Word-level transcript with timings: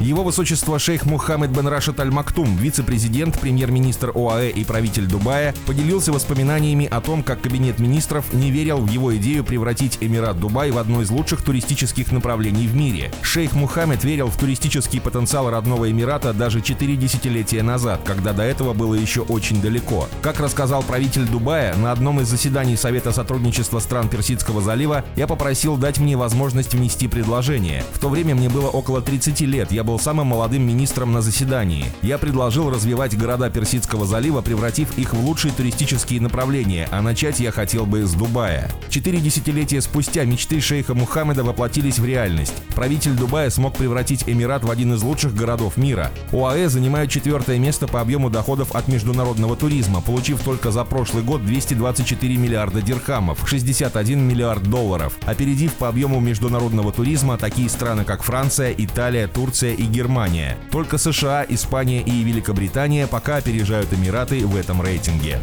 Его 0.00 0.24
высочество 0.24 0.78
шейх 0.78 1.04
Мухаммед 1.04 1.50
бен 1.50 1.68
Рашид 1.68 2.00
Аль 2.00 2.10
Мактум, 2.10 2.56
вице-президент, 2.56 3.38
премьер-министр 3.38 4.12
ОАЭ 4.14 4.48
и 4.48 4.64
правитель 4.64 5.06
Дубая, 5.06 5.54
поделился 5.66 6.10
воспоминаниями 6.10 6.86
о 6.86 7.02
том, 7.02 7.22
как 7.22 7.42
кабинет 7.42 7.78
министров 7.78 8.32
не 8.32 8.50
верил 8.50 8.78
в 8.78 8.88
его 8.88 9.14
идею 9.18 9.44
превратить 9.44 9.98
Эмират 10.00 10.40
Дубай 10.40 10.70
в 10.70 10.78
одно 10.78 11.02
из 11.02 11.10
лучших 11.10 11.42
туристических 11.42 12.12
направлений 12.12 12.66
в 12.66 12.74
мире. 12.74 13.12
Шейх 13.20 13.52
Мухаммед 13.52 14.02
верил 14.02 14.28
в 14.28 14.38
туристический 14.38 15.02
потенциал 15.02 15.50
родного 15.50 15.90
Эмирата 15.90 16.32
даже 16.32 16.62
четыре 16.62 16.96
десятилетия 16.96 17.62
назад, 17.62 18.00
когда 18.02 18.32
до 18.32 18.42
этого 18.42 18.72
было 18.72 18.94
еще 18.94 19.20
очень 19.20 19.60
далеко. 19.60 20.08
Как 20.22 20.40
рассказал 20.40 20.82
правитель 20.82 21.26
Дубая, 21.26 21.76
на 21.76 21.92
одном 21.92 22.20
из 22.20 22.28
заседаний 22.28 22.76
Совета 22.76 23.12
сотрудничества 23.12 23.80
стран 23.80 24.08
Персидского 24.08 24.62
залива 24.62 25.04
я 25.16 25.26
попросил 25.26 25.76
дать 25.76 25.98
мне 25.98 26.16
возможность 26.16 26.72
внести 26.72 27.06
предложение. 27.06 27.84
В 27.92 27.98
то 27.98 28.08
время 28.08 28.34
мне 28.34 28.48
было 28.48 28.68
около 28.68 29.02
30 29.02 29.42
лет, 29.42 29.70
я 29.70 29.84
был 29.84 29.89
самым 29.98 30.28
молодым 30.28 30.62
министром 30.66 31.12
на 31.12 31.22
заседании. 31.22 31.86
Я 32.02 32.18
предложил 32.18 32.70
развивать 32.70 33.16
города 33.16 33.50
Персидского 33.50 34.06
залива, 34.06 34.42
превратив 34.42 34.96
их 34.98 35.14
в 35.14 35.24
лучшие 35.24 35.52
туристические 35.52 36.20
направления, 36.20 36.88
а 36.90 37.02
начать 37.02 37.40
я 37.40 37.50
хотел 37.50 37.86
бы 37.86 38.04
с 38.04 38.12
Дубая. 38.12 38.70
Четыре 38.88 39.18
десятилетия 39.18 39.80
спустя 39.80 40.24
мечты 40.24 40.60
шейха 40.60 40.94
Мухаммеда 40.94 41.44
воплотились 41.44 41.98
в 41.98 42.04
реальность. 42.04 42.54
Правитель 42.74 43.12
Дубая 43.12 43.50
смог 43.50 43.76
превратить 43.76 44.24
Эмират 44.26 44.64
в 44.64 44.70
один 44.70 44.94
из 44.94 45.02
лучших 45.02 45.34
городов 45.34 45.76
мира. 45.76 46.10
ОАЭ 46.32 46.68
занимает 46.68 47.10
четвертое 47.10 47.58
место 47.58 47.86
по 47.88 48.00
объему 48.00 48.30
доходов 48.30 48.74
от 48.74 48.88
международного 48.88 49.56
туризма, 49.56 50.00
получив 50.00 50.40
только 50.40 50.70
за 50.70 50.84
прошлый 50.84 51.22
год 51.22 51.44
224 51.44 52.36
миллиарда 52.36 52.82
дирхамов, 52.82 53.48
61 53.48 54.20
миллиард 54.20 54.62
долларов, 54.62 55.14
опередив 55.24 55.74
по 55.74 55.88
объему 55.88 56.20
международного 56.20 56.92
туризма 56.92 57.38
такие 57.38 57.68
страны, 57.68 58.04
как 58.04 58.22
Франция, 58.22 58.74
Италия, 58.76 59.26
Турция 59.26 59.74
и 59.80 59.86
Германия. 59.86 60.58
Только 60.70 60.98
США, 60.98 61.44
Испания 61.48 62.02
и 62.02 62.22
Великобритания 62.22 63.06
пока 63.06 63.36
опережают 63.36 63.92
Эмираты 63.92 64.46
в 64.46 64.54
этом 64.54 64.82
рейтинге. 64.82 65.38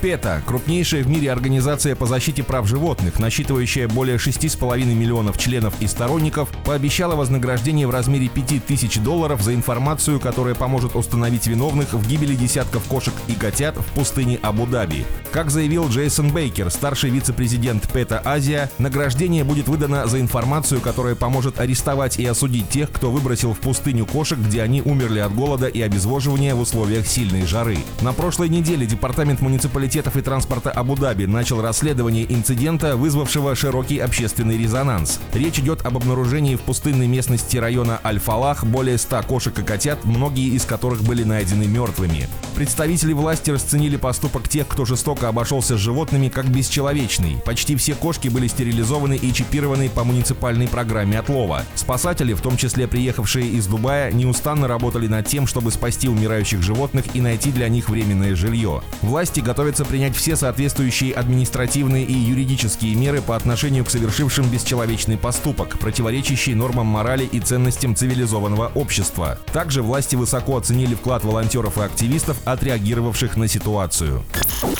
ПЕТА– 0.00 0.42
крупнейшая 0.46 1.02
в 1.02 1.08
мире 1.08 1.32
организация 1.32 1.96
по 1.96 2.04
защите 2.04 2.42
прав 2.42 2.68
животных, 2.68 3.18
насчитывающая 3.18 3.88
более 3.88 4.16
6,5 4.16 4.84
миллионов 4.84 5.38
членов 5.38 5.72
и 5.80 5.86
сторонников, 5.86 6.50
пообещала 6.64 7.16
вознаграждение 7.16 7.86
в 7.86 7.90
размере 7.90 8.28
5000 8.28 8.98
долларов 8.98 9.40
за 9.40 9.54
информацию, 9.54 10.20
которая 10.20 10.54
поможет 10.54 10.94
установить 10.94 11.46
виновных 11.46 11.94
в 11.94 12.06
гибели 12.06 12.34
десятков 12.34 12.84
кошек 12.84 13.14
и 13.28 13.32
котят 13.32 13.78
в 13.78 13.84
пустыне 13.94 14.38
Абу-Даби. 14.42 15.06
Как 15.32 15.50
заявил 15.50 15.88
Джейсон 15.88 16.30
Бейкер, 16.30 16.70
старший 16.70 17.08
вице-президент 17.08 17.90
ПЕТА 17.90 18.20
Азия, 18.26 18.70
награждение 18.78 19.42
будет 19.42 19.68
выдано 19.68 20.06
за 20.06 20.20
информацию, 20.20 20.82
которая 20.82 21.14
поможет 21.14 21.58
арестовать 21.58 22.18
и 22.18 22.26
осудить 22.26 22.68
тех, 22.68 22.90
кто 22.90 23.10
выбросил 23.24 23.54
в 23.54 23.60
пустыню 23.60 24.04
кошек, 24.04 24.38
где 24.38 24.60
они 24.60 24.82
умерли 24.82 25.18
от 25.18 25.34
голода 25.34 25.66
и 25.66 25.80
обезвоживания 25.80 26.54
в 26.54 26.60
условиях 26.60 27.06
сильной 27.06 27.46
жары. 27.46 27.78
На 28.02 28.12
прошлой 28.12 28.50
неделе 28.50 28.84
Департамент 28.84 29.40
муниципалитетов 29.40 30.18
и 30.18 30.20
транспорта 30.20 30.70
Абу-Даби 30.70 31.24
начал 31.24 31.62
расследование 31.62 32.30
инцидента, 32.30 32.98
вызвавшего 32.98 33.54
широкий 33.54 33.98
общественный 33.98 34.58
резонанс. 34.58 35.20
Речь 35.32 35.58
идет 35.58 35.86
об 35.86 35.96
обнаружении 35.96 36.56
в 36.56 36.60
пустынной 36.60 37.06
местности 37.06 37.56
района 37.56 37.98
Аль-Фалах 38.04 38.66
более 38.66 38.98
100 38.98 39.22
кошек 39.22 39.58
и 39.58 39.62
котят, 39.62 40.04
многие 40.04 40.54
из 40.54 40.66
которых 40.66 41.02
были 41.02 41.24
найдены 41.24 41.66
мертвыми. 41.66 42.28
Представители 42.54 43.12
власти 43.12 43.50
расценили 43.50 43.96
поступок 43.96 44.48
тех, 44.48 44.68
кто 44.68 44.84
жестоко 44.84 45.28
обошелся 45.28 45.76
с 45.76 45.80
животными, 45.80 46.28
как 46.28 46.46
бесчеловечный. 46.46 47.38
Почти 47.44 47.74
все 47.74 47.96
кошки 47.96 48.28
были 48.28 48.46
стерилизованы 48.46 49.16
и 49.16 49.32
чипированы 49.32 49.88
по 49.88 50.04
муниципальной 50.04 50.68
программе 50.68 51.18
отлова. 51.18 51.64
Спасатели, 51.74 52.32
в 52.32 52.40
том 52.40 52.56
числе 52.56 52.86
приехавшие 52.86 53.48
из 53.48 53.66
Дубая, 53.66 54.12
неустанно 54.12 54.68
работали 54.68 55.08
над 55.08 55.26
тем, 55.26 55.48
чтобы 55.48 55.72
спасти 55.72 56.08
умирающих 56.08 56.62
животных 56.62 57.06
и 57.14 57.20
найти 57.20 57.50
для 57.50 57.68
них 57.68 57.88
временное 57.88 58.36
жилье. 58.36 58.82
Власти 59.02 59.40
готовятся 59.40 59.84
принять 59.84 60.14
все 60.14 60.36
соответствующие 60.36 61.12
административные 61.12 62.04
и 62.04 62.12
юридические 62.12 62.94
меры 62.94 63.20
по 63.20 63.34
отношению 63.34 63.84
к 63.84 63.90
совершившим 63.90 64.48
бесчеловечный 64.48 65.18
поступок, 65.18 65.76
противоречащий 65.80 66.54
нормам 66.54 66.86
морали 66.86 67.24
и 67.24 67.40
ценностям 67.40 67.96
цивилизованного 67.96 68.70
общества. 68.76 69.40
Также 69.52 69.82
власти 69.82 70.14
высоко 70.14 70.56
оценили 70.56 70.94
вклад 70.94 71.24
волонтеров 71.24 71.78
и 71.78 71.80
активистов, 71.80 72.36
отреагировавших 72.44 73.36
на 73.36 73.48
ситуацию. 73.48 74.22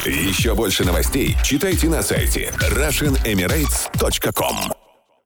Еще 0.04 0.54
больше 0.54 0.84
новостей 0.84 1.36
читайте 1.42 1.88
на 1.88 2.02
сайте 2.02 2.52
RussianEmirates.com 2.70 4.83